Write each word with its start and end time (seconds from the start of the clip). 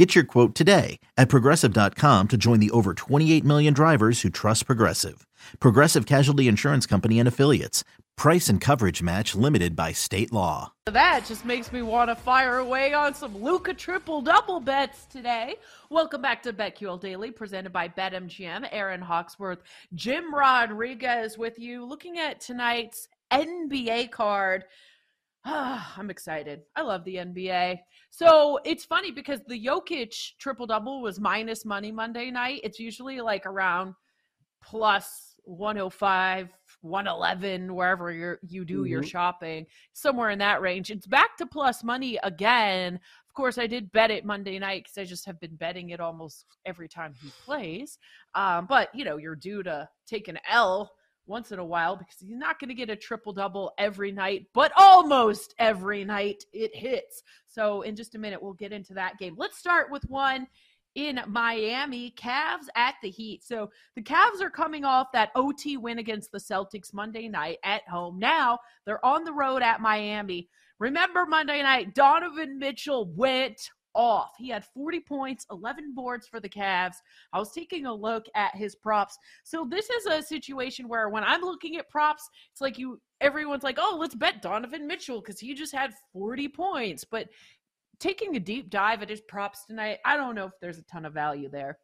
Get 0.00 0.14
your 0.14 0.24
quote 0.24 0.54
today 0.54 0.98
at 1.18 1.28
progressive.com 1.28 2.28
to 2.28 2.38
join 2.38 2.58
the 2.58 2.70
over 2.70 2.94
28 2.94 3.44
million 3.44 3.74
drivers 3.74 4.22
who 4.22 4.30
trust 4.30 4.64
Progressive. 4.64 5.26
Progressive 5.58 6.06
Casualty 6.06 6.48
Insurance 6.48 6.86
Company 6.86 7.18
and 7.18 7.28
Affiliates. 7.28 7.84
Price 8.16 8.48
and 8.48 8.62
coverage 8.62 9.02
match 9.02 9.34
limited 9.34 9.76
by 9.76 9.92
state 9.92 10.32
law. 10.32 10.72
That 10.86 11.26
just 11.26 11.44
makes 11.44 11.70
me 11.70 11.82
want 11.82 12.08
to 12.08 12.16
fire 12.16 12.56
away 12.56 12.94
on 12.94 13.12
some 13.12 13.36
Luka 13.42 13.74
triple 13.74 14.22
double 14.22 14.58
bets 14.58 15.04
today. 15.04 15.56
Welcome 15.90 16.22
back 16.22 16.42
to 16.44 16.54
BetQL 16.54 16.98
Daily, 16.98 17.30
presented 17.30 17.70
by 17.70 17.88
BetMGM. 17.88 18.70
Aaron 18.72 19.02
Hawksworth, 19.02 19.60
Jim 19.94 20.34
Rodriguez 20.34 21.36
with 21.36 21.58
you, 21.58 21.84
looking 21.84 22.18
at 22.18 22.40
tonight's 22.40 23.06
NBA 23.30 24.10
card. 24.10 24.64
I'm 25.44 26.10
excited. 26.10 26.62
I 26.76 26.82
love 26.82 27.04
the 27.04 27.16
NBA. 27.16 27.78
So 28.10 28.58
it's 28.64 28.84
funny 28.84 29.10
because 29.10 29.40
the 29.46 29.64
Jokic 29.64 30.14
triple 30.38 30.66
double 30.66 31.00
was 31.00 31.18
minus 31.18 31.64
money 31.64 31.90
Monday 31.90 32.30
night. 32.30 32.60
It's 32.62 32.78
usually 32.78 33.20
like 33.20 33.46
around 33.46 33.94
plus 34.62 35.34
105, 35.44 36.50
111, 36.82 37.74
wherever 37.74 38.12
you 38.12 38.36
you 38.46 38.64
do 38.64 38.82
mm-hmm. 38.82 38.86
your 38.86 39.02
shopping, 39.02 39.66
somewhere 39.94 40.30
in 40.30 40.38
that 40.38 40.60
range. 40.60 40.90
It's 40.90 41.06
back 41.06 41.36
to 41.38 41.46
plus 41.46 41.82
money 41.82 42.18
again. 42.22 43.00
Of 43.26 43.34
course, 43.34 43.56
I 43.58 43.66
did 43.66 43.92
bet 43.92 44.10
it 44.10 44.24
Monday 44.26 44.58
night 44.58 44.84
because 44.84 44.98
I 44.98 45.04
just 45.04 45.24
have 45.24 45.40
been 45.40 45.56
betting 45.56 45.90
it 45.90 46.00
almost 46.00 46.44
every 46.66 46.88
time 46.88 47.14
he 47.22 47.30
plays. 47.44 47.98
Um, 48.34 48.66
but 48.66 48.94
you 48.94 49.04
know, 49.04 49.16
you're 49.16 49.36
due 49.36 49.62
to 49.62 49.88
take 50.06 50.28
an 50.28 50.38
L 50.50 50.92
once 51.30 51.52
in 51.52 51.58
a 51.58 51.64
while 51.64 51.96
because 51.96 52.16
he's 52.18 52.36
not 52.36 52.58
going 52.58 52.68
to 52.68 52.74
get 52.74 52.90
a 52.90 52.96
triple 52.96 53.32
double 53.32 53.72
every 53.78 54.12
night, 54.12 54.46
but 54.52 54.72
almost 54.76 55.54
every 55.58 56.04
night 56.04 56.44
it 56.52 56.74
hits. 56.74 57.22
So, 57.46 57.82
in 57.82 57.96
just 57.96 58.14
a 58.14 58.18
minute, 58.18 58.42
we'll 58.42 58.52
get 58.52 58.72
into 58.72 58.92
that 58.94 59.18
game. 59.18 59.34
Let's 59.38 59.56
start 59.56 59.90
with 59.90 60.02
one 60.04 60.46
in 60.96 61.20
Miami, 61.28 62.12
Cavs 62.18 62.66
at 62.74 62.96
the 63.02 63.08
Heat. 63.08 63.44
So, 63.44 63.70
the 63.94 64.02
Cavs 64.02 64.42
are 64.42 64.50
coming 64.50 64.84
off 64.84 65.12
that 65.12 65.30
OT 65.34 65.76
win 65.76 65.98
against 65.98 66.32
the 66.32 66.38
Celtics 66.38 66.92
Monday 66.92 67.28
night 67.28 67.58
at 67.64 67.88
home. 67.88 68.18
Now, 68.18 68.58
they're 68.84 69.04
on 69.06 69.24
the 69.24 69.32
road 69.32 69.62
at 69.62 69.80
Miami. 69.80 70.48
Remember 70.80 71.26
Monday 71.26 71.62
night, 71.62 71.94
Donovan 71.94 72.58
Mitchell 72.58 73.12
went 73.14 73.70
off. 73.94 74.32
He 74.38 74.48
had 74.48 74.64
40 74.64 75.00
points, 75.00 75.46
11 75.50 75.94
boards 75.94 76.26
for 76.26 76.40
the 76.40 76.48
Cavs. 76.48 76.96
I 77.32 77.38
was 77.38 77.52
taking 77.52 77.86
a 77.86 77.94
look 77.94 78.26
at 78.34 78.54
his 78.54 78.74
props. 78.74 79.18
So 79.44 79.66
this 79.68 79.90
is 79.90 80.06
a 80.06 80.22
situation 80.22 80.88
where 80.88 81.08
when 81.08 81.24
I'm 81.24 81.42
looking 81.42 81.76
at 81.76 81.88
props, 81.88 82.28
it's 82.52 82.60
like 82.60 82.78
you 82.78 83.00
everyone's 83.20 83.64
like, 83.64 83.78
"Oh, 83.78 83.96
let's 83.98 84.14
bet 84.14 84.42
Donovan 84.42 84.86
Mitchell 84.86 85.20
cuz 85.20 85.38
he 85.38 85.54
just 85.54 85.74
had 85.74 85.94
40 86.12 86.48
points." 86.48 87.04
But 87.04 87.28
taking 87.98 88.36
a 88.36 88.40
deep 88.40 88.70
dive 88.70 89.02
at 89.02 89.10
his 89.10 89.20
props 89.20 89.64
tonight, 89.66 89.98
I 90.04 90.16
don't 90.16 90.34
know 90.34 90.46
if 90.46 90.58
there's 90.60 90.78
a 90.78 90.84
ton 90.84 91.04
of 91.04 91.12
value 91.12 91.48
there. 91.48 91.78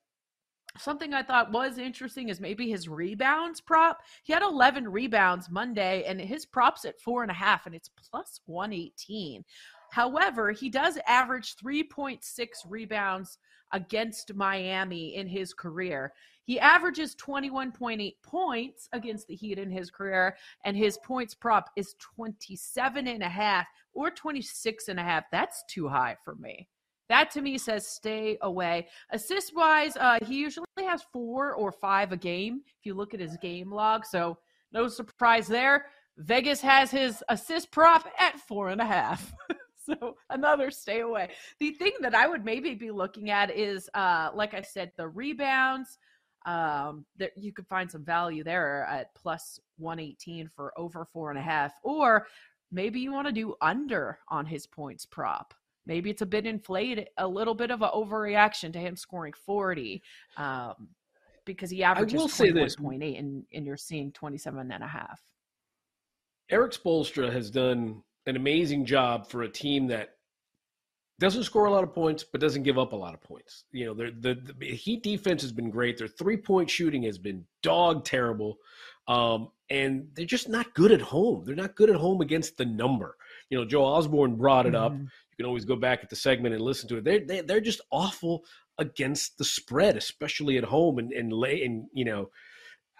Something 0.78 1.14
I 1.14 1.22
thought 1.22 1.52
was 1.52 1.78
interesting 1.78 2.28
is 2.28 2.40
maybe 2.40 2.70
his 2.70 2.88
rebounds 2.88 3.60
prop. 3.60 4.02
He 4.22 4.32
had 4.32 4.42
11 4.42 4.88
rebounds 4.88 5.50
Monday, 5.50 6.04
and 6.04 6.20
his 6.20 6.46
props 6.46 6.84
at 6.84 7.00
four 7.00 7.22
and 7.22 7.30
a 7.30 7.34
half, 7.34 7.66
and 7.66 7.74
it's 7.74 7.88
plus 7.88 8.40
118. 8.46 9.44
However, 9.90 10.50
he 10.52 10.68
does 10.68 10.98
average 11.06 11.56
3.6 11.56 12.20
rebounds 12.68 13.38
against 13.72 14.34
Miami 14.34 15.16
in 15.16 15.26
his 15.26 15.52
career. 15.54 16.12
He 16.44 16.60
averages 16.60 17.16
21.8 17.16 18.14
points 18.22 18.88
against 18.92 19.26
the 19.26 19.34
Heat 19.34 19.58
in 19.58 19.70
his 19.70 19.90
career, 19.90 20.36
and 20.64 20.76
his 20.76 20.98
points 20.98 21.34
prop 21.34 21.70
is 21.76 21.94
27 21.98 23.08
and 23.08 23.22
a 23.22 23.28
half 23.28 23.66
or 23.94 24.10
26 24.10 24.88
and 24.88 25.00
a 25.00 25.02
half. 25.02 25.24
That's 25.32 25.64
too 25.68 25.88
high 25.88 26.16
for 26.24 26.36
me. 26.36 26.68
That 27.08 27.30
to 27.32 27.40
me 27.40 27.58
says 27.58 27.86
stay 27.86 28.38
away. 28.42 28.88
Assist 29.10 29.54
wise, 29.54 29.96
uh, 29.96 30.18
he 30.24 30.36
usually 30.36 30.66
has 30.78 31.02
four 31.12 31.54
or 31.54 31.70
five 31.70 32.12
a 32.12 32.16
game 32.16 32.62
if 32.66 32.84
you 32.84 32.94
look 32.94 33.14
at 33.14 33.20
his 33.20 33.36
game 33.36 33.70
log. 33.72 34.04
So 34.04 34.38
no 34.72 34.88
surprise 34.88 35.46
there. 35.46 35.86
Vegas 36.18 36.60
has 36.60 36.90
his 36.90 37.22
assist 37.28 37.70
prop 37.70 38.08
at 38.18 38.40
four 38.40 38.70
and 38.70 38.80
a 38.80 38.86
half. 38.86 39.32
so 39.84 40.16
another 40.30 40.70
stay 40.70 41.00
away. 41.00 41.30
The 41.60 41.72
thing 41.72 41.92
that 42.00 42.14
I 42.14 42.26
would 42.26 42.44
maybe 42.44 42.74
be 42.74 42.90
looking 42.90 43.30
at 43.30 43.50
is, 43.50 43.88
uh, 43.94 44.30
like 44.34 44.54
I 44.54 44.62
said, 44.62 44.92
the 44.96 45.08
rebounds. 45.08 45.98
Um, 46.44 47.04
that 47.16 47.32
you 47.36 47.52
could 47.52 47.66
find 47.66 47.90
some 47.90 48.04
value 48.04 48.44
there 48.44 48.84
at 48.84 49.12
plus 49.16 49.58
118 49.78 50.48
for 50.54 50.72
over 50.78 51.04
four 51.04 51.30
and 51.30 51.38
a 51.40 51.42
half, 51.42 51.72
or 51.82 52.28
maybe 52.70 53.00
you 53.00 53.10
want 53.10 53.26
to 53.26 53.32
do 53.32 53.56
under 53.60 54.20
on 54.28 54.46
his 54.46 54.64
points 54.64 55.04
prop. 55.04 55.54
Maybe 55.86 56.10
it's 56.10 56.22
a 56.22 56.26
bit 56.26 56.46
inflated, 56.46 57.08
a 57.16 57.26
little 57.28 57.54
bit 57.54 57.70
of 57.70 57.82
an 57.82 57.90
overreaction 57.94 58.72
to 58.72 58.78
him 58.78 58.96
scoring 58.96 59.32
40. 59.32 60.02
Um, 60.36 60.88
because 61.46 61.70
he 61.70 61.82
averages 61.82 62.20
21.8 62.20 63.18
and, 63.18 63.44
and 63.54 63.64
you're 63.64 63.76
seeing 63.76 64.12
27 64.12 64.70
and 64.70 64.84
a 64.84 64.86
half. 64.86 65.20
Erik 66.50 66.72
Spoelstra 66.72 67.32
has 67.32 67.50
done 67.50 68.02
an 68.26 68.36
amazing 68.36 68.84
job 68.84 69.30
for 69.30 69.42
a 69.42 69.48
team 69.48 69.86
that 69.86 70.10
doesn't 71.18 71.44
score 71.44 71.64
a 71.64 71.70
lot 71.70 71.82
of 71.82 71.94
points 71.94 72.24
but 72.24 72.40
doesn't 72.40 72.64
give 72.64 72.78
up 72.78 72.92
a 72.92 72.96
lot 72.96 73.14
of 73.14 73.22
points. 73.22 73.64
You 73.72 73.86
know, 73.86 73.94
the, 73.94 74.36
the 74.58 74.66
Heat 74.66 75.02
defense 75.02 75.40
has 75.42 75.52
been 75.52 75.70
great. 75.70 75.96
Their 75.96 76.08
three 76.08 76.36
point 76.36 76.68
shooting 76.68 77.04
has 77.04 77.16
been 77.16 77.44
dog 77.62 78.04
terrible, 78.04 78.58
um, 79.08 79.48
and 79.70 80.08
they're 80.14 80.26
just 80.26 80.48
not 80.48 80.74
good 80.74 80.92
at 80.92 81.00
home. 81.00 81.44
They're 81.44 81.54
not 81.54 81.74
good 81.74 81.90
at 81.90 81.96
home 81.96 82.20
against 82.20 82.58
the 82.58 82.66
number. 82.66 83.16
You 83.48 83.58
know, 83.58 83.64
Joe 83.64 83.84
Osborne 83.84 84.36
brought 84.36 84.66
it 84.66 84.74
up. 84.74 84.92
You 85.36 85.44
can 85.44 85.48
always 85.48 85.64
go 85.64 85.76
back 85.76 86.00
at 86.02 86.10
the 86.10 86.16
segment 86.16 86.54
and 86.54 86.62
listen 86.62 86.88
to 86.88 86.98
it. 86.98 87.04
They're 87.04 87.20
they, 87.20 87.40
are 87.40 87.42
they 87.42 87.54
are 87.54 87.60
just 87.60 87.80
awful 87.90 88.44
against 88.78 89.38
the 89.38 89.44
spread, 89.44 89.96
especially 89.96 90.58
at 90.58 90.64
home 90.64 90.98
and 90.98 91.12
and 91.12 91.32
lay 91.32 91.64
and 91.64 91.86
you 91.92 92.04
know 92.04 92.30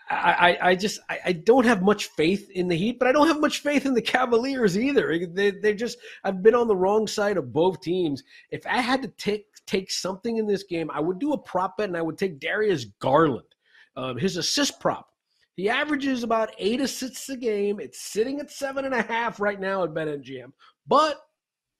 I, 0.09 0.59
I 0.63 0.77
just 0.77 1.01
I, 1.09 1.19
I, 1.27 1.33
don't 1.33 1.67
have 1.67 1.83
much 1.83 2.07
faith 2.11 2.49
in 2.51 2.69
the 2.69 2.77
Heat, 2.77 2.99
but 3.01 3.09
I 3.09 3.13
don't 3.13 3.27
have 3.27 3.41
much 3.41 3.59
faith 3.59 3.87
in 3.87 3.95
the 3.95 4.03
Cavaliers 4.03 4.79
either. 4.79 5.27
They 5.27 5.51
they 5.51 5.75
just 5.75 5.99
I've 6.23 6.45
been 6.45 6.55
on 6.55 6.69
the 6.69 6.77
wrong 6.77 7.09
side 7.09 7.37
of 7.37 7.53
both 7.53 7.81
teams. 7.81 8.23
If 8.51 8.65
I 8.67 8.81
had 8.81 9.03
to 9.03 9.09
take 9.09 9.47
take 9.67 9.91
something 9.91 10.37
in 10.37 10.47
this 10.47 10.63
game, 10.63 10.91
I 10.93 11.01
would 11.01 11.19
do 11.19 11.33
a 11.33 11.39
prop 11.39 11.77
bet 11.77 11.89
and 11.89 11.97
I 11.97 12.03
would 12.03 12.19
take 12.19 12.39
Darius 12.39 12.85
Garland, 13.01 13.49
um, 13.97 14.17
his 14.17 14.37
assist 14.37 14.79
prop. 14.79 15.09
He 15.57 15.69
averages 15.69 16.23
about 16.23 16.53
eight 16.59 16.81
assists 16.81 17.29
a 17.29 17.37
game. 17.37 17.81
It's 17.81 18.01
sitting 18.01 18.39
at 18.39 18.53
seven 18.53 18.85
and 18.85 18.95
a 18.95 19.03
half 19.03 19.41
right 19.41 19.59
now 19.59 19.83
at 19.83 19.91
BetMGM, 19.91 20.53
but 20.87 21.21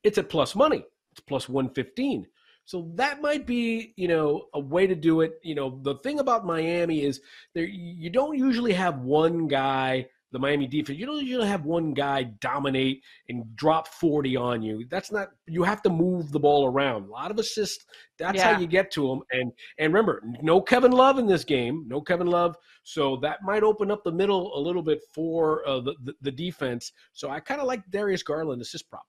it's 0.07 0.19
at 0.19 0.29
plus 0.29 0.55
money. 0.55 0.85
It's 1.11 1.21
plus 1.21 1.49
one 1.49 1.69
fifteen. 1.71 2.27
So 2.65 2.91
that 2.95 3.21
might 3.21 3.47
be, 3.47 3.95
you 3.97 4.09
know, 4.09 4.47
a 4.53 4.61
way 4.61 4.89
to 4.89 4.95
do 4.95 5.21
it. 5.21 5.35
You 5.43 5.55
know, 5.55 5.81
the 5.83 5.97
thing 5.99 6.19
about 6.19 6.45
Miami 6.45 7.05
is 7.05 7.21
there 7.55 7.65
you 7.65 8.11
don't 8.11 8.37
usually 8.37 8.73
have 8.73 8.99
one 8.99 9.47
guy, 9.47 10.07
the 10.33 10.41
Miami 10.41 10.67
defense, 10.67 10.99
you 10.99 11.07
don't 11.07 11.25
usually 11.25 11.47
have 11.47 11.65
one 11.65 11.95
guy 11.95 12.25
dominate 12.41 13.03
and 13.29 13.45
drop 13.55 13.87
40 13.87 14.37
on 14.37 14.63
you. 14.63 14.85
That's 14.91 15.13
not 15.13 15.29
you 15.47 15.63
have 15.63 15.81
to 15.83 15.91
move 15.91 16.33
the 16.33 16.41
ball 16.41 16.67
around. 16.67 17.05
A 17.05 17.11
lot 17.11 17.31
of 17.31 17.39
assists, 17.39 17.85
that's 18.19 18.39
yeah. 18.39 18.55
how 18.55 18.61
you 18.61 18.67
get 18.67 18.91
to 18.93 19.09
them. 19.09 19.21
And 19.31 19.53
and 19.79 19.93
remember, 19.93 20.23
no 20.43 20.61
Kevin 20.61 20.93
Love 20.93 21.19
in 21.19 21.27
this 21.27 21.45
game, 21.45 21.85
no 21.87 22.01
Kevin 22.01 22.27
Love. 22.27 22.57
So 22.83 23.17
that 23.23 23.39
might 23.45 23.63
open 23.63 23.93
up 23.93 24.03
the 24.03 24.13
middle 24.13 24.57
a 24.57 24.61
little 24.61 24.83
bit 24.83 25.01
for 25.15 25.67
uh, 25.69 25.81
the, 25.81 25.95
the, 26.03 26.15
the 26.21 26.33
defense. 26.33 26.93
So 27.13 27.31
I 27.31 27.39
kind 27.39 27.61
of 27.61 27.69
like 27.69 27.89
Darius 27.91 28.25
Garland 28.25 28.61
assist 28.61 28.89
prop. 28.91 29.05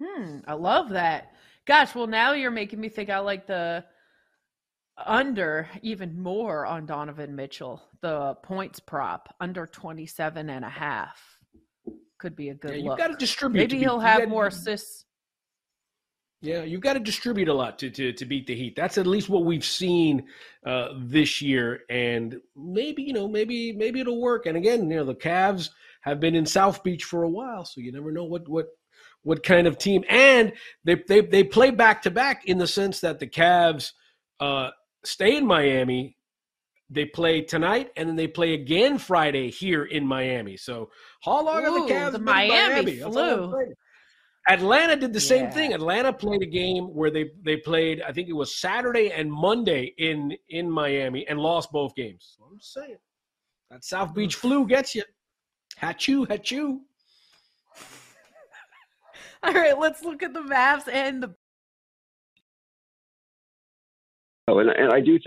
Hmm, 0.00 0.38
I 0.46 0.54
love 0.54 0.90
that. 0.90 1.32
Gosh, 1.66 1.94
well 1.94 2.06
now 2.06 2.32
you're 2.32 2.50
making 2.50 2.80
me 2.80 2.88
think 2.88 3.10
I 3.10 3.18
like 3.18 3.46
the 3.46 3.84
under 5.06 5.68
even 5.82 6.20
more 6.20 6.66
on 6.66 6.86
Donovan 6.86 7.34
Mitchell. 7.34 7.82
The 8.00 8.34
points 8.42 8.80
prop 8.80 9.34
under 9.40 9.66
27 9.66 10.50
and 10.50 10.64
a 10.64 10.68
half 10.68 11.20
could 12.18 12.36
be 12.36 12.50
a 12.50 12.54
good 12.54 12.76
yeah, 12.76 12.84
You've 12.84 12.98
got 12.98 13.08
to 13.08 13.16
distribute. 13.16 13.60
Maybe 13.60 13.78
to 13.78 13.78
he'll 13.78 14.00
have 14.00 14.20
gotta, 14.20 14.30
more 14.30 14.46
assists. 14.46 15.04
Yeah, 16.40 16.62
you've 16.62 16.80
got 16.80 16.94
to 16.94 17.00
distribute 17.00 17.48
a 17.48 17.54
lot 17.54 17.78
to, 17.80 17.90
to, 17.90 18.12
to 18.12 18.24
beat 18.24 18.46
the 18.46 18.54
Heat. 18.54 18.74
That's 18.76 18.98
at 18.98 19.06
least 19.06 19.28
what 19.28 19.44
we've 19.44 19.64
seen 19.64 20.26
uh, 20.66 20.88
this 20.98 21.42
year, 21.42 21.80
and 21.90 22.36
maybe 22.56 23.02
you 23.02 23.12
know, 23.12 23.28
maybe 23.28 23.72
maybe 23.72 24.00
it'll 24.00 24.20
work. 24.20 24.46
And 24.46 24.56
again, 24.56 24.90
you 24.90 24.96
know, 24.96 25.04
the 25.04 25.14
Cavs 25.14 25.70
have 26.02 26.20
been 26.20 26.34
in 26.34 26.46
South 26.46 26.82
Beach 26.82 27.04
for 27.04 27.22
a 27.24 27.28
while, 27.28 27.64
so 27.64 27.80
you 27.80 27.92
never 27.92 28.12
know 28.12 28.24
what 28.24 28.48
what 28.48 28.68
what 29.22 29.42
kind 29.42 29.66
of 29.66 29.78
team. 29.78 30.04
And 30.08 30.52
they 30.84 31.02
they 31.08 31.20
they 31.20 31.44
play 31.44 31.70
back 31.70 32.02
to 32.02 32.10
back 32.10 32.46
in 32.46 32.58
the 32.58 32.66
sense 32.66 33.00
that 33.00 33.18
the 33.18 33.26
Cavs 33.26 33.92
uh, 34.40 34.70
stay 35.04 35.36
in 35.36 35.46
Miami, 35.46 36.16
they 36.90 37.04
play 37.04 37.40
tonight, 37.40 37.90
and 37.96 38.08
then 38.08 38.16
they 38.16 38.28
play 38.28 38.54
again 38.54 38.98
Friday 38.98 39.50
here 39.50 39.84
in 39.84 40.06
Miami. 40.06 40.56
So 40.56 40.90
how 41.22 41.44
long 41.44 41.64
are 41.64 41.86
the 41.86 41.92
Cavs? 41.92 42.12
The 42.12 42.18
Miami, 42.18 42.96
Miami 42.96 42.96
flu. 42.98 43.74
Atlanta 44.48 44.96
did 44.96 45.12
the 45.12 45.20
same 45.20 45.44
yeah. 45.44 45.50
thing. 45.50 45.72
Atlanta 45.72 46.12
played 46.12 46.42
a 46.42 46.46
game 46.46 46.84
where 46.86 47.10
they 47.10 47.30
they 47.44 47.56
played, 47.56 48.02
I 48.02 48.12
think 48.12 48.28
it 48.28 48.32
was 48.32 48.56
Saturday 48.56 49.12
and 49.12 49.30
Monday 49.30 49.94
in 49.98 50.36
in 50.48 50.68
Miami, 50.68 51.26
and 51.28 51.38
lost 51.38 51.70
both 51.70 51.94
games. 51.94 52.34
So 52.36 52.44
I'm 52.50 52.58
just 52.58 52.72
saying 52.72 52.98
that 53.70 53.84
South 53.84 54.14
Beach 54.14 54.34
flu 54.34 54.66
gets 54.66 54.94
you. 54.94 55.04
Hatchu, 55.80 56.26
hatchu. 56.26 56.80
All 59.44 59.52
right, 59.52 59.78
let's 59.78 60.02
look 60.02 60.22
at 60.22 60.32
the 60.32 60.42
maps 60.42 60.88
and 60.88 61.22
the. 61.22 61.34
Oh, 64.48 64.58
and, 64.58 64.70
and 64.70 64.92
I 64.92 65.00
do 65.00 65.12
think 65.12 65.26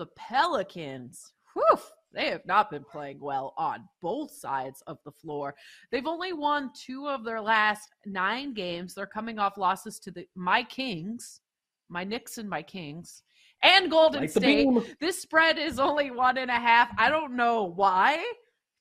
the 0.00 0.06
Pelicans. 0.16 1.32
Whew, 1.52 1.78
they 2.12 2.30
have 2.30 2.44
not 2.46 2.70
been 2.70 2.84
playing 2.84 3.20
well 3.20 3.54
on 3.56 3.84
both 4.02 4.32
sides 4.32 4.82
of 4.86 4.98
the 5.04 5.12
floor. 5.12 5.54
They've 5.92 6.06
only 6.06 6.32
won 6.32 6.70
two 6.74 7.06
of 7.06 7.24
their 7.24 7.40
last 7.40 7.90
nine 8.06 8.54
games. 8.54 8.94
They're 8.94 9.06
coming 9.06 9.38
off 9.38 9.58
losses 9.58 10.00
to 10.00 10.10
the 10.10 10.26
my 10.34 10.64
Kings, 10.64 11.40
my 11.88 12.02
Knicks 12.02 12.38
and 12.38 12.48
my 12.48 12.62
Kings, 12.62 13.22
and 13.62 13.90
Golden 13.90 14.22
like 14.22 14.30
State. 14.30 14.68
This 15.00 15.20
spread 15.20 15.58
is 15.58 15.78
only 15.78 16.10
one 16.10 16.38
and 16.38 16.50
a 16.50 16.54
half. 16.54 16.88
I 16.98 17.10
don't 17.10 17.36
know 17.36 17.64
why. 17.64 18.14
I 18.14 18.32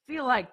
feel 0.07 0.25
like 0.25 0.49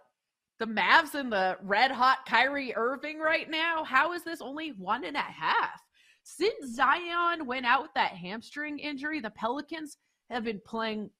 the 0.58 0.66
Mavs 0.66 1.14
and 1.14 1.32
the 1.32 1.56
red 1.62 1.90
hot 1.90 2.18
Kyrie 2.26 2.74
Irving 2.74 3.18
right 3.18 3.50
now. 3.50 3.84
How 3.84 4.12
is 4.12 4.24
this 4.24 4.40
only 4.40 4.70
one 4.70 5.04
and 5.04 5.16
a 5.16 5.20
half? 5.20 5.82
Since 6.22 6.74
Zion 6.74 7.46
went 7.46 7.66
out 7.66 7.82
with 7.82 7.94
that 7.94 8.12
hamstring 8.12 8.78
injury, 8.78 9.20
the 9.20 9.30
Pelicans 9.30 9.98
have 10.30 10.44
been 10.44 10.60
playing 10.66 11.10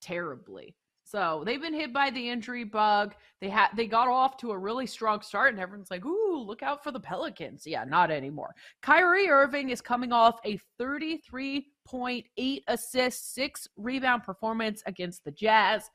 terribly. 0.00 0.74
So 1.04 1.44
they've 1.46 1.60
been 1.60 1.72
hit 1.72 1.92
by 1.92 2.10
the 2.10 2.28
injury 2.28 2.64
bug. 2.64 3.14
They 3.40 3.48
had 3.48 3.68
they 3.76 3.86
got 3.86 4.08
off 4.08 4.36
to 4.38 4.50
a 4.50 4.58
really 4.58 4.88
strong 4.88 5.22
start, 5.22 5.52
and 5.52 5.62
everyone's 5.62 5.92
like, 5.92 6.04
"Ooh, 6.04 6.38
look 6.38 6.64
out 6.64 6.82
for 6.82 6.90
the 6.90 6.98
Pelicans." 6.98 7.64
Yeah, 7.64 7.84
not 7.84 8.10
anymore. 8.10 8.52
Kyrie 8.82 9.28
Irving 9.28 9.70
is 9.70 9.80
coming 9.80 10.10
off 10.10 10.40
a 10.44 10.58
33.8 10.80 12.64
assist, 12.66 13.34
six 13.34 13.68
rebound 13.76 14.24
performance 14.24 14.82
against 14.86 15.22
the 15.24 15.30
Jazz. 15.30 15.88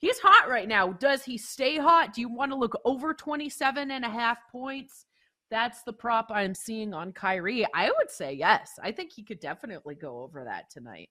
He's 0.00 0.18
hot 0.18 0.48
right 0.48 0.66
now. 0.66 0.94
Does 0.94 1.22
he 1.22 1.36
stay 1.36 1.76
hot? 1.76 2.14
Do 2.14 2.22
you 2.22 2.28
want 2.28 2.50
to 2.52 2.56
look 2.56 2.74
over 2.86 3.12
27 3.12 3.90
and 3.90 4.04
a 4.04 4.08
half 4.08 4.38
points? 4.50 5.04
That's 5.50 5.82
the 5.82 5.92
prop 5.92 6.30
I'm 6.30 6.54
seeing 6.54 6.94
on 6.94 7.12
Kyrie. 7.12 7.66
I 7.74 7.90
would 7.98 8.10
say 8.10 8.32
yes. 8.32 8.72
I 8.82 8.92
think 8.92 9.12
he 9.12 9.22
could 9.22 9.40
definitely 9.40 9.96
go 9.96 10.22
over 10.22 10.42
that 10.44 10.70
tonight. 10.70 11.10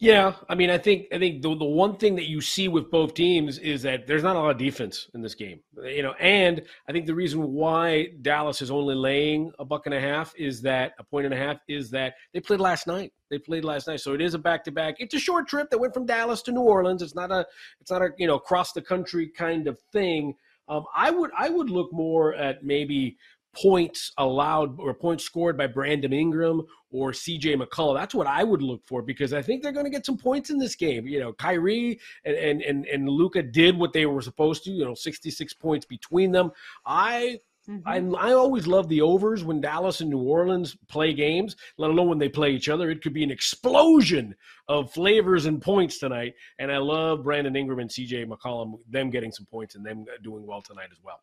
Yeah, 0.00 0.34
I 0.48 0.54
mean, 0.54 0.70
I 0.70 0.78
think 0.78 1.06
I 1.12 1.18
think 1.18 1.42
the 1.42 1.56
the 1.56 1.64
one 1.64 1.96
thing 1.96 2.14
that 2.16 2.28
you 2.28 2.40
see 2.40 2.68
with 2.68 2.88
both 2.88 3.14
teams 3.14 3.58
is 3.58 3.82
that 3.82 4.06
there's 4.06 4.22
not 4.22 4.36
a 4.36 4.38
lot 4.38 4.52
of 4.52 4.58
defense 4.58 5.08
in 5.12 5.22
this 5.22 5.34
game, 5.34 5.58
you 5.82 6.04
know. 6.04 6.12
And 6.20 6.62
I 6.88 6.92
think 6.92 7.06
the 7.06 7.16
reason 7.16 7.52
why 7.52 8.10
Dallas 8.22 8.62
is 8.62 8.70
only 8.70 8.94
laying 8.94 9.50
a 9.58 9.64
buck 9.64 9.86
and 9.86 9.94
a 9.94 10.00
half 10.00 10.32
is 10.36 10.62
that 10.62 10.92
a 11.00 11.04
point 11.04 11.24
and 11.24 11.34
a 11.34 11.36
half 11.36 11.58
is 11.66 11.90
that 11.90 12.14
they 12.32 12.38
played 12.38 12.60
last 12.60 12.86
night. 12.86 13.12
They 13.28 13.38
played 13.38 13.64
last 13.64 13.88
night, 13.88 13.98
so 13.98 14.14
it 14.14 14.20
is 14.20 14.34
a 14.34 14.38
back 14.38 14.62
to 14.64 14.70
back. 14.70 14.94
It's 15.00 15.14
a 15.14 15.18
short 15.18 15.48
trip 15.48 15.68
that 15.70 15.78
went 15.78 15.94
from 15.94 16.06
Dallas 16.06 16.42
to 16.42 16.52
New 16.52 16.60
Orleans. 16.60 17.02
It's 17.02 17.16
not 17.16 17.32
a 17.32 17.44
it's 17.80 17.90
not 17.90 18.00
a 18.00 18.10
you 18.18 18.28
know 18.28 18.36
across 18.36 18.72
the 18.72 18.82
country 18.82 19.26
kind 19.26 19.66
of 19.66 19.80
thing. 19.92 20.36
Um, 20.68 20.84
I 20.94 21.10
would 21.10 21.32
I 21.36 21.48
would 21.48 21.70
look 21.70 21.92
more 21.92 22.34
at 22.34 22.62
maybe 22.62 23.16
points 23.62 24.12
allowed 24.18 24.78
or 24.78 24.94
points 24.94 25.24
scored 25.24 25.56
by 25.56 25.66
Brandon 25.66 26.12
Ingram 26.12 26.62
or 26.90 27.12
CJ 27.12 27.60
McCollum. 27.60 27.96
That's 27.96 28.14
what 28.14 28.26
I 28.26 28.44
would 28.44 28.62
look 28.62 28.82
for 28.86 29.02
because 29.02 29.32
I 29.32 29.42
think 29.42 29.62
they're 29.62 29.72
going 29.72 29.86
to 29.86 29.90
get 29.90 30.06
some 30.06 30.16
points 30.16 30.50
in 30.50 30.58
this 30.58 30.74
game. 30.74 31.06
You 31.06 31.20
know, 31.20 31.32
Kyrie 31.32 32.00
and 32.24 32.36
and 32.36 32.62
and, 32.62 32.86
and 32.86 33.08
Luka 33.08 33.42
did 33.42 33.76
what 33.76 33.92
they 33.92 34.06
were 34.06 34.22
supposed 34.22 34.64
to. 34.64 34.70
You 34.70 34.84
know, 34.84 34.94
66 34.94 35.54
points 35.54 35.86
between 35.86 36.32
them. 36.32 36.50
I 36.86 37.40
Mm-hmm. 37.68 38.14
I, 38.16 38.30
I 38.30 38.32
always 38.32 38.66
love 38.66 38.88
the 38.88 39.02
overs 39.02 39.44
when 39.44 39.60
Dallas 39.60 40.00
and 40.00 40.08
New 40.08 40.22
Orleans 40.22 40.76
play 40.88 41.12
games, 41.12 41.54
let 41.76 41.90
alone 41.90 42.08
when 42.08 42.18
they 42.18 42.28
play 42.28 42.50
each 42.50 42.68
other. 42.68 42.88
It 42.90 43.02
could 43.02 43.12
be 43.12 43.22
an 43.22 43.30
explosion 43.30 44.34
of 44.68 44.90
flavors 44.90 45.44
and 45.44 45.60
points 45.60 45.98
tonight. 45.98 46.34
And 46.58 46.72
I 46.72 46.78
love 46.78 47.24
Brandon 47.24 47.54
Ingram 47.54 47.80
and 47.80 47.90
CJ 47.90 48.26
McCollum, 48.26 48.78
them 48.88 49.10
getting 49.10 49.32
some 49.32 49.44
points 49.44 49.74
and 49.74 49.84
them 49.84 50.06
doing 50.22 50.46
well 50.46 50.62
tonight 50.62 50.88
as 50.90 50.98
well. 51.02 51.20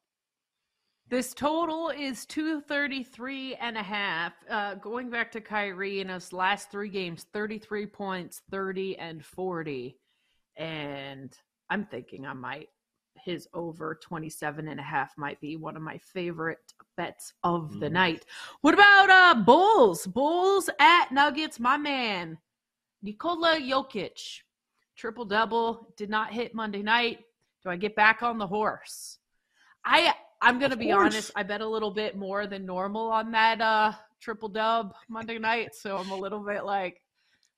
This 1.07 1.35
total 1.35 1.89
is 1.89 2.25
233 2.25 3.55
and 3.55 3.77
a 3.77 3.83
half. 3.83 4.33
Uh, 4.49 4.73
going 4.75 5.11
back 5.11 5.31
to 5.33 5.41
Kyrie 5.41 6.01
in 6.01 6.09
his 6.09 6.33
last 6.33 6.71
three 6.71 6.89
games, 6.89 7.27
33 7.31 7.85
points, 7.85 8.41
30 8.49 8.97
and 8.97 9.23
40. 9.23 9.99
And 10.57 11.31
I'm 11.69 11.85
thinking 11.85 12.25
I 12.25 12.33
might, 12.33 12.69
his 13.23 13.47
over 13.53 13.99
27 14.01 14.67
and 14.67 14.79
a 14.79 14.83
half 14.83 15.15
might 15.15 15.39
be 15.39 15.57
one 15.57 15.75
of 15.75 15.83
my 15.83 15.99
favorite 15.99 16.73
bets 16.97 17.33
of 17.43 17.79
the 17.79 17.89
mm. 17.89 17.93
night. 17.93 18.25
What 18.61 18.73
about 18.73 19.09
uh 19.11 19.35
Bulls? 19.43 20.07
Bulls 20.07 20.71
at 20.79 21.11
Nuggets, 21.11 21.59
my 21.59 21.77
man. 21.77 22.39
Nikola 23.03 23.59
Jokic, 23.59 24.39
triple 24.97 25.25
double, 25.25 25.93
did 25.97 26.09
not 26.09 26.33
hit 26.33 26.55
Monday 26.55 26.81
night. 26.81 27.19
Do 27.63 27.69
I 27.69 27.75
get 27.75 27.95
back 27.95 28.23
on 28.23 28.39
the 28.39 28.47
horse? 28.47 29.19
I 29.85 30.15
I'm 30.41 30.59
gonna 30.59 30.77
be 30.77 30.91
honest. 30.91 31.31
I 31.35 31.43
bet 31.43 31.61
a 31.61 31.67
little 31.67 31.91
bit 31.91 32.15
more 32.15 32.47
than 32.47 32.65
normal 32.65 33.09
on 33.09 33.31
that 33.31 33.61
uh 33.61 33.93
triple 34.19 34.49
dub 34.49 34.93
Monday 35.09 35.37
night, 35.37 35.75
so 35.75 35.97
I'm 35.97 36.09
a 36.09 36.15
little 36.15 36.39
bit 36.39 36.65
like 36.65 37.01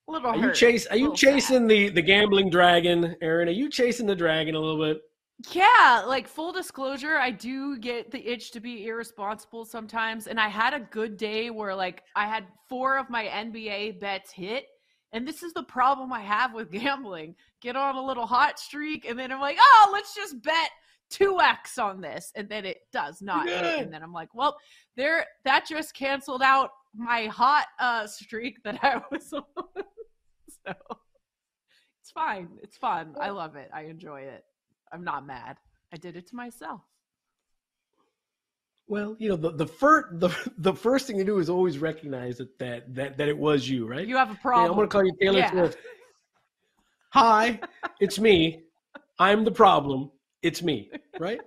a 0.07 0.11
little. 0.11 0.29
Are 0.29 0.37
hurt, 0.37 0.47
you 0.47 0.53
chase? 0.53 0.85
Are 0.87 0.97
you 0.97 1.15
chasing 1.15 1.61
sad. 1.61 1.69
the 1.69 1.89
the 1.89 2.01
gambling 2.01 2.49
dragon, 2.49 3.15
Aaron? 3.21 3.47
Are 3.47 3.51
you 3.51 3.69
chasing 3.69 4.05
the 4.05 4.15
dragon 4.15 4.55
a 4.55 4.59
little 4.59 4.83
bit? 4.83 5.01
Yeah, 5.51 6.03
like 6.07 6.27
full 6.27 6.51
disclosure, 6.51 7.17
I 7.17 7.29
do 7.29 7.77
get 7.77 8.09
the 8.09 8.27
itch 8.27 8.51
to 8.51 8.59
be 8.59 8.87
irresponsible 8.87 9.65
sometimes, 9.65 10.25
and 10.25 10.39
I 10.39 10.47
had 10.47 10.73
a 10.73 10.79
good 10.79 11.15
day 11.15 11.51
where 11.51 11.75
like 11.75 12.03
I 12.15 12.25
had 12.25 12.45
four 12.67 12.97
of 12.97 13.09
my 13.09 13.25
NBA 13.25 13.99
bets 13.99 14.31
hit. 14.31 14.65
And 15.13 15.25
this 15.25 15.41
is 15.41 15.53
the 15.53 15.63
problem 15.63 16.11
I 16.11 16.19
have 16.19 16.53
with 16.53 16.71
gambling. 16.71 17.35
Get 17.61 17.75
on 17.75 17.95
a 17.95 18.05
little 18.05 18.25
hot 18.25 18.59
streak, 18.59 19.07
and 19.07 19.17
then 19.17 19.31
I'm 19.31 19.39
like, 19.39 19.57
oh, 19.59 19.89
let's 19.93 20.13
just 20.13 20.41
bet 20.41 20.69
2x 21.11 21.81
on 21.81 22.01
this 22.01 22.31
and 22.35 22.49
then 22.49 22.65
it 22.65 22.79
does 22.91 23.21
not 23.21 23.47
hit. 23.47 23.79
and 23.79 23.93
then 23.93 24.03
i'm 24.03 24.11
like 24.11 24.33
well 24.35 24.57
there 24.95 25.25
that 25.45 25.65
just 25.65 25.93
canceled 25.93 26.41
out 26.41 26.71
my 26.95 27.25
hot 27.27 27.65
uh 27.79 28.05
streak 28.05 28.61
that 28.63 28.79
i 28.83 29.01
was 29.11 29.31
on. 29.31 29.43
So 30.67 30.73
it's 32.01 32.11
fine 32.11 32.49
it's 32.61 32.77
fun. 32.77 33.15
I 33.19 33.29
love 33.29 33.55
it. 33.55 33.69
I 33.73 33.83
enjoy 33.83 34.21
it. 34.21 34.43
I'm 34.91 35.03
not 35.03 35.25
mad. 35.25 35.57
I 35.93 35.97
did 35.97 36.15
it 36.15 36.27
to 36.27 36.35
myself. 36.35 36.81
Well 38.87 39.15
you 39.19 39.29
know 39.29 39.35
the, 39.35 39.51
the 39.51 39.67
first 39.67 40.19
the, 40.19 40.29
the 40.57 40.73
first 40.73 41.07
thing 41.07 41.17
to 41.17 41.23
do 41.23 41.39
is 41.39 41.49
always 41.49 41.77
recognize 41.79 42.37
that 42.37 42.57
that 42.59 42.93
that, 42.95 43.17
that 43.17 43.27
it 43.27 43.37
was 43.37 43.69
you 43.69 43.87
right? 43.87 44.07
You 44.07 44.17
have 44.17 44.31
a 44.31 44.35
problem 44.35 44.71
i'm 44.71 44.77
gonna 44.77 44.87
call 44.87 45.05
you 45.05 45.13
taylor 45.21 45.39
yeah. 45.39 45.51
swift. 45.51 45.77
Hi 47.11 47.59
it's 47.99 48.19
me. 48.19 48.63
I'm 49.19 49.43
the 49.43 49.51
problem 49.51 50.11
it's 50.41 50.61
me, 50.61 50.91
right? 51.19 51.39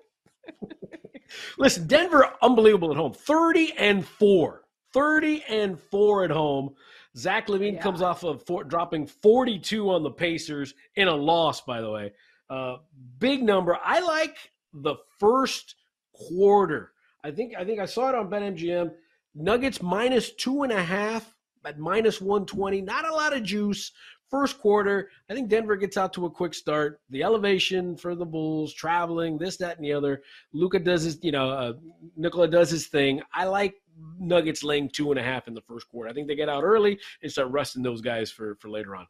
Listen, 1.58 1.86
Denver, 1.86 2.30
unbelievable 2.42 2.90
at 2.90 2.96
home. 2.96 3.12
30 3.12 3.74
and 3.78 4.06
4. 4.06 4.62
30 4.92 5.44
and 5.48 5.80
4 5.80 6.24
at 6.24 6.30
home. 6.30 6.74
Zach 7.16 7.48
LaVine 7.48 7.74
yeah. 7.74 7.80
comes 7.80 8.02
off 8.02 8.22
of 8.22 8.44
four, 8.46 8.64
dropping 8.64 9.06
42 9.06 9.90
on 9.90 10.02
the 10.02 10.10
Pacers 10.10 10.74
in 10.96 11.08
a 11.08 11.14
loss, 11.14 11.60
by 11.60 11.80
the 11.80 11.90
way. 11.90 12.12
Uh, 12.48 12.76
big 13.18 13.42
number. 13.42 13.78
I 13.82 14.00
like 14.00 14.36
the 14.72 14.96
first 15.18 15.76
quarter. 16.12 16.92
I 17.22 17.30
think 17.30 17.54
I 17.56 17.64
think 17.64 17.80
I 17.80 17.84
saw 17.86 18.08
it 18.08 18.14
on 18.14 18.30
BetMGM. 18.30 18.92
Nuggets 19.34 19.82
minus 19.82 20.32
two 20.32 20.62
and 20.62 20.72
a 20.72 20.82
half 20.82 21.34
at 21.64 21.78
minus 21.78 22.20
120. 22.20 22.80
Not 22.80 23.08
a 23.08 23.12
lot 23.12 23.36
of 23.36 23.42
juice 23.42 23.92
First 24.30 24.60
quarter, 24.60 25.10
I 25.28 25.34
think 25.34 25.48
Denver 25.48 25.74
gets 25.76 25.96
out 25.96 26.12
to 26.12 26.26
a 26.26 26.30
quick 26.30 26.54
start. 26.54 27.00
The 27.10 27.24
elevation 27.24 27.96
for 27.96 28.14
the 28.14 28.24
Bulls, 28.24 28.72
traveling, 28.72 29.38
this, 29.38 29.56
that, 29.56 29.76
and 29.76 29.84
the 29.84 29.92
other. 29.92 30.22
Luka 30.52 30.78
does 30.78 31.02
his, 31.02 31.18
you 31.22 31.32
know, 31.32 31.50
uh, 31.50 31.72
Nikola 32.16 32.46
does 32.46 32.70
his 32.70 32.86
thing. 32.86 33.20
I 33.34 33.44
like 33.44 33.74
Nuggets 34.20 34.62
laying 34.62 34.88
two 34.88 35.10
and 35.10 35.18
a 35.18 35.22
half 35.22 35.48
in 35.48 35.54
the 35.54 35.62
first 35.62 35.88
quarter. 35.88 36.08
I 36.08 36.12
think 36.12 36.28
they 36.28 36.36
get 36.36 36.48
out 36.48 36.62
early 36.62 36.98
and 37.22 37.32
start 37.32 37.50
resting 37.50 37.82
those 37.82 38.00
guys 38.00 38.30
for 38.30 38.54
for 38.60 38.70
later 38.70 38.94
on. 38.94 39.06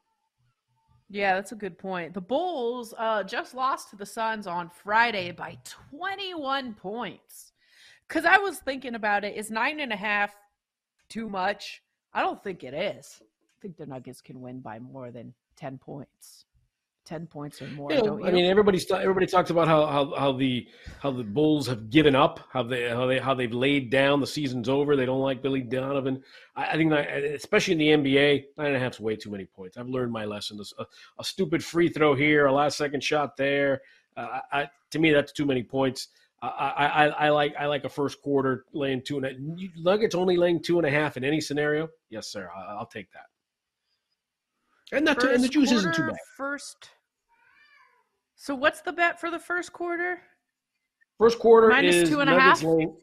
Yeah, 1.11 1.35
that's 1.35 1.53
a 1.53 1.57
good 1.57 1.77
point. 1.77 2.15
The 2.15 2.21
Bulls 2.21 2.95
uh, 2.97 3.25
just 3.25 3.55
lost 3.55 3.91
to 3.91 3.97
the 3.97 4.07
Suns 4.07 4.47
on 4.47 4.71
Friday 4.71 5.33
by 5.33 5.59
21 5.91 6.75
points. 6.75 7.53
Because 8.07 8.25
I 8.25 8.39
was 8.39 8.59
thinking 8.59 8.95
about 8.95 9.25
it, 9.25 9.37
is 9.37 9.51
nine 9.51 9.81
and 9.81 9.93
a 9.93 9.97
half 9.97 10.35
too 11.09 11.29
much? 11.29 11.83
I 12.15 12.23
don't 12.23 12.43
think 12.43 12.63
it 12.63 12.75
is. 12.75 13.21
I 13.61 13.63
think 13.63 13.77
the 13.77 13.85
Nuggets 13.85 14.23
can 14.23 14.41
win 14.41 14.61
by 14.61 14.79
more 14.79 15.11
than 15.11 15.35
10 15.57 15.77
points. 15.77 16.47
10 17.05 17.27
points 17.27 17.61
or 17.61 17.67
more. 17.69 17.93
Yeah, 17.93 18.01
I 18.25 18.31
mean, 18.31 18.47
everybody's 18.47 18.91
everybody 18.91 19.27
talks 19.27 19.51
about 19.51 19.69
how, 19.69 19.85
how 19.87 20.15
how 20.15 20.33
the 20.33 20.67
how 21.01 21.11
the 21.11 21.25
Bulls 21.25 21.67
have 21.67 21.91
given 21.91 22.15
up, 22.15 22.41
how 22.51 22.63
they 22.63 22.89
how 22.89 23.07
they 23.07 23.19
how 23.19 23.35
they've 23.35 23.53
laid 23.53 23.91
down. 23.91 24.21
The 24.21 24.27
season's 24.27 24.69
over. 24.69 24.97
They 24.97 25.05
don't 25.05 25.21
like 25.21 25.43
Billy 25.43 25.61
Donovan. 25.61 26.23
I, 26.57 26.71
I 26.71 26.77
think, 26.77 26.91
that, 26.91 27.09
especially 27.25 27.73
in 27.73 28.03
the 28.05 28.15
NBA, 28.15 28.45
nine 28.57 28.69
and 28.69 28.77
a 28.77 28.79
half 28.79 28.95
is 28.95 29.01
way 29.01 29.17
too 29.17 29.31
many 29.31 29.45
points. 29.45 29.77
I've 29.77 29.89
learned 29.89 30.13
my 30.13 30.25
lesson. 30.25 30.61
A, 30.79 30.87
a 31.19 31.25
stupid 31.25 31.63
free 31.65 31.89
throw 31.89 32.15
here, 32.15 32.47
a 32.47 32.53
last 32.53 32.79
second 32.79 33.03
shot 33.03 33.37
there. 33.37 33.83
Uh, 34.17 34.39
I, 34.53 34.69
to 34.91 34.99
me, 34.99 35.13
that's 35.13 35.33
too 35.33 35.45
many 35.45 35.63
points. 35.63 36.09
I, 36.43 36.47
I, 36.49 37.07
I 37.09 37.29
like 37.31 37.55
I 37.59 37.67
like 37.67 37.85
a 37.85 37.91
first 37.91 38.23
quarter 38.23 38.65
laying 38.73 39.03
two 39.03 39.19
and 39.19 39.27
a, 39.27 39.33
Nuggets 39.77 40.15
only 40.15 40.37
laying 40.37 40.63
two 40.63 40.79
and 40.79 40.87
a 40.87 40.91
half 40.91 41.17
in 41.19 41.25
any 41.25 41.41
scenario. 41.41 41.89
Yes, 42.09 42.29
sir. 42.29 42.49
I, 42.57 42.79
will 42.79 42.87
take 42.87 43.11
that. 43.13 43.27
And 44.93 45.07
that 45.07 45.23
and 45.23 45.43
the 45.43 45.49
juice 45.49 45.71
quarter, 45.71 45.91
isn't 45.91 45.95
too 45.95 46.07
bad. 46.07 46.17
First. 46.37 46.91
So 48.37 48.55
what's 48.55 48.81
the 48.81 48.93
bet 48.93 49.21
for 49.21 49.31
the 49.31 49.39
first 49.39 49.73
quarter? 49.73 50.21
First 51.19 51.39
quarter 51.39 51.69
minus 51.69 51.95
is 51.97 52.09
two 52.09 52.21
and 52.21 52.31
a 52.31 52.39
half. 52.39 52.63
Line, 52.63 52.97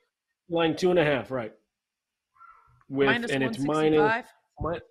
line 0.49 0.75
two 0.75 0.89
and 0.89 0.99
a 0.99 1.05
half, 1.05 1.29
right? 1.31 1.53
With 2.89 3.07
minus 3.07 3.31
and 3.31 3.43
it's 3.43 3.59
minus, 3.59 4.25
minus 4.59 4.81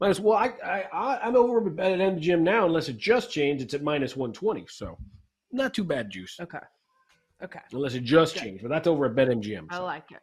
minus. 0.00 0.20
Well, 0.20 0.36
I 0.36 0.52
I 0.92 1.18
I'm 1.22 1.36
over 1.36 1.58
at 1.58 1.98
MGM 1.98 2.40
now. 2.40 2.66
Unless 2.66 2.88
it 2.88 2.98
just 2.98 3.30
changed, 3.30 3.62
it's 3.64 3.74
at 3.74 3.82
minus 3.82 4.16
one 4.16 4.32
twenty. 4.32 4.66
So 4.68 4.98
not 5.50 5.72
too 5.72 5.84
bad 5.84 6.10
juice. 6.10 6.36
Okay. 6.40 6.58
Okay. 7.42 7.60
Unless 7.72 7.94
it 7.94 8.04
just 8.04 8.36
changed, 8.36 8.62
but 8.62 8.68
that's 8.68 8.86
over 8.86 9.06
at 9.06 9.14
BetMGM. 9.14 9.72
So. 9.72 9.76
I 9.76 9.78
like 9.78 10.10
it. 10.10 10.20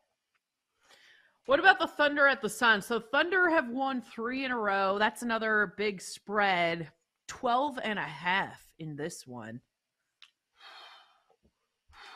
What 1.47 1.59
about 1.59 1.79
the 1.79 1.87
Thunder 1.87 2.27
at 2.27 2.41
the 2.41 2.49
Sun? 2.49 2.81
So 2.81 2.99
Thunder 2.99 3.49
have 3.49 3.69
won 3.69 4.01
three 4.01 4.45
in 4.45 4.51
a 4.51 4.57
row. 4.57 4.97
That's 4.99 5.21
another 5.21 5.73
big 5.77 6.01
spread. 6.01 6.91
12 7.27 7.79
and 7.83 7.97
a 7.97 8.03
half 8.03 8.61
in 8.77 8.95
this 8.95 9.25
one. 9.25 9.61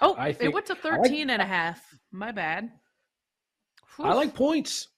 Oh, 0.01 0.15
I 0.17 0.34
think, 0.34 0.50
it 0.50 0.53
went 0.53 0.65
to 0.67 0.75
13 0.75 1.01
like, 1.01 1.34
and 1.34 1.41
a 1.41 1.46
half. 1.46 1.82
My 2.12 2.32
bad. 2.32 2.72
Oof. 4.00 4.05
I 4.05 4.13
like 4.13 4.36
points. 4.36 4.89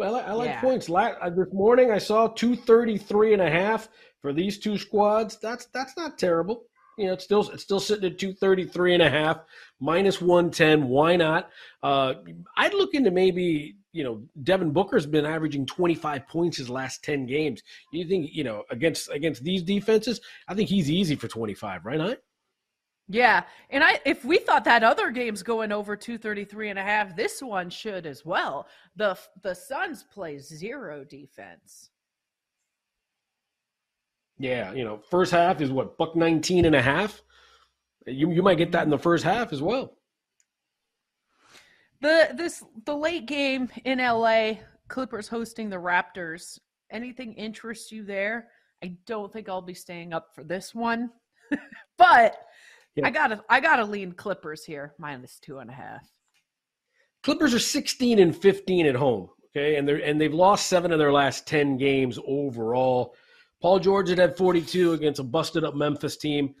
I 0.00 0.08
like, 0.08 0.26
I 0.26 0.32
like 0.32 0.48
yeah. 0.48 0.60
points. 0.60 0.90
Uh, 0.90 1.30
this 1.30 1.52
morning 1.52 1.90
I 1.90 1.98
saw 1.98 2.28
233 2.28 3.32
and 3.32 3.42
a 3.42 3.50
half 3.50 3.88
for 4.20 4.32
these 4.32 4.58
two 4.58 4.76
squads. 4.76 5.38
That's 5.40 5.66
that's 5.66 5.96
not 5.96 6.18
terrible. 6.18 6.64
You 6.98 7.06
know, 7.06 7.12
it's 7.14 7.24
still 7.24 7.48
it's 7.50 7.62
still 7.62 7.80
sitting 7.80 8.10
at 8.10 8.18
233 8.18 8.94
and 8.94 9.02
a 9.02 9.10
half, 9.10 9.40
minus 9.80 10.20
110. 10.20 10.88
Why 10.88 11.16
not? 11.16 11.50
Uh, 11.82 12.14
I'd 12.56 12.74
look 12.74 12.94
into 12.94 13.10
maybe, 13.10 13.76
you 13.92 14.04
know, 14.04 14.22
Devin 14.42 14.72
Booker's 14.72 15.06
been 15.06 15.26
averaging 15.26 15.66
25 15.66 16.28
points 16.28 16.56
his 16.56 16.70
last 16.70 17.02
10 17.04 17.26
games. 17.26 17.62
You 17.92 18.06
think, 18.06 18.30
you 18.32 18.44
know, 18.44 18.64
against 18.70 19.10
against 19.10 19.42
these 19.42 19.62
defenses, 19.62 20.20
I 20.48 20.54
think 20.54 20.68
he's 20.68 20.90
easy 20.90 21.16
for 21.16 21.28
25, 21.28 21.84
right? 21.84 22.00
Huh? 22.00 22.14
Yeah. 23.08 23.42
And 23.70 23.84
I 23.84 24.00
if 24.04 24.24
we 24.24 24.38
thought 24.38 24.64
that 24.64 24.82
other 24.82 25.10
game's 25.10 25.42
going 25.42 25.72
over 25.72 25.96
233 25.96 26.70
and 26.70 26.78
a 26.78 26.82
half, 26.82 27.14
this 27.14 27.42
one 27.42 27.70
should 27.70 28.06
as 28.06 28.24
well. 28.24 28.66
The 28.96 29.18
the 29.42 29.54
Suns 29.54 30.04
play 30.04 30.38
zero 30.38 31.04
defense. 31.04 31.90
Yeah, 34.38 34.72
you 34.72 34.84
know, 34.84 35.00
first 35.10 35.32
half 35.32 35.60
is 35.60 35.70
what, 35.70 35.96
buck 35.96 36.16
19 36.16 36.64
and 36.64 36.74
a 36.74 36.82
half? 36.82 37.22
You 38.06 38.30
you 38.32 38.42
might 38.42 38.58
get 38.58 38.72
that 38.72 38.84
in 38.84 38.90
the 38.90 38.98
first 38.98 39.24
half 39.24 39.52
as 39.52 39.62
well. 39.62 39.96
The 42.00 42.34
this 42.36 42.62
the 42.84 42.94
late 42.94 43.26
game 43.26 43.70
in 43.84 43.98
LA, 43.98 44.54
Clippers 44.88 45.28
hosting 45.28 45.70
the 45.70 45.76
Raptors. 45.76 46.58
Anything 46.90 47.32
interest 47.34 47.90
you 47.90 48.04
there? 48.04 48.48
I 48.82 48.96
don't 49.06 49.32
think 49.32 49.48
I'll 49.48 49.62
be 49.62 49.74
staying 49.74 50.12
up 50.12 50.34
for 50.34 50.44
this 50.44 50.74
one. 50.74 51.10
but 51.96 52.36
yeah. 52.94 53.06
I 53.06 53.10
gotta 53.10 53.42
I 53.48 53.60
gotta 53.60 53.84
lean 53.84 54.12
Clippers 54.12 54.64
here, 54.64 54.94
minus 54.98 55.38
two 55.40 55.58
and 55.58 55.70
a 55.70 55.74
half. 55.74 56.06
Clippers 57.22 57.54
are 57.54 57.58
16 57.58 58.18
and 58.18 58.36
15 58.36 58.86
at 58.86 58.94
home. 58.94 59.30
Okay, 59.56 59.76
and 59.76 59.88
they're 59.88 60.04
and 60.04 60.20
they've 60.20 60.34
lost 60.34 60.66
seven 60.66 60.92
of 60.92 60.98
their 60.98 61.12
last 61.12 61.46
10 61.46 61.78
games 61.78 62.18
overall. 62.26 63.14
Paul 63.64 63.78
George 63.78 64.10
had 64.10 64.18
had 64.18 64.36
42 64.36 64.92
against 64.92 65.20
a 65.20 65.22
busted 65.22 65.64
up 65.64 65.74
Memphis 65.74 66.18
team. 66.18 66.54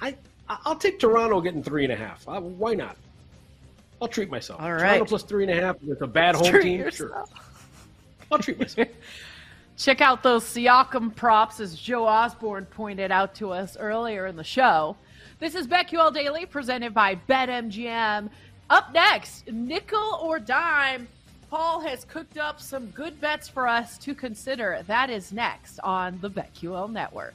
I 0.00 0.14
I'll 0.48 0.76
take 0.76 1.00
Toronto 1.00 1.40
getting 1.40 1.64
three 1.64 1.82
and 1.82 1.92
a 1.92 1.96
half. 1.96 2.28
I, 2.28 2.38
why 2.38 2.74
not? 2.74 2.96
I'll 4.00 4.06
treat 4.06 4.30
myself. 4.30 4.60
All 4.62 4.70
right. 4.70 4.78
Toronto 4.78 5.04
plus 5.04 5.24
three 5.24 5.42
and 5.42 5.50
a 5.50 5.60
half 5.60 5.82
with 5.82 6.00
a 6.02 6.06
bad 6.06 6.34
home 6.36 6.46
treat 6.46 6.62
team. 6.62 6.78
Yourself. 6.78 7.10
Sure. 7.10 7.24
I'll 8.30 8.38
treat 8.38 8.60
myself. 8.60 8.86
Check 9.76 10.00
out 10.00 10.22
those 10.22 10.44
Siakam 10.44 11.16
props, 11.16 11.58
as 11.58 11.74
Joe 11.74 12.06
Osborne 12.06 12.66
pointed 12.66 13.10
out 13.10 13.34
to 13.34 13.50
us 13.50 13.76
earlier 13.76 14.26
in 14.28 14.36
the 14.36 14.44
show. 14.44 14.96
This 15.40 15.56
is 15.56 15.66
BetQL 15.66 16.14
Daily, 16.14 16.46
presented 16.46 16.94
by 16.94 17.16
BetMGM. 17.28 18.30
Up 18.70 18.94
next, 18.94 19.50
nickel 19.50 20.20
or 20.22 20.38
dime. 20.38 21.08
Paul 21.50 21.80
has 21.80 22.04
cooked 22.04 22.38
up 22.38 22.60
some 22.60 22.86
good 22.86 23.20
bets 23.20 23.48
for 23.48 23.68
us 23.68 23.98
to 23.98 24.14
consider. 24.14 24.82
That 24.86 25.10
is 25.10 25.32
next 25.32 25.78
on 25.80 26.18
the 26.20 26.30
BetQL 26.30 26.90
Network. 26.90 27.34